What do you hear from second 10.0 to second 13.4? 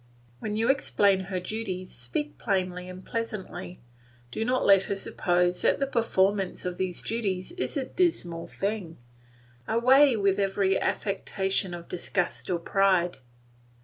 with every affectation of disgust or pride.